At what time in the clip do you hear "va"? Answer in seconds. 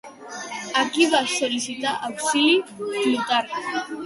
1.11-1.19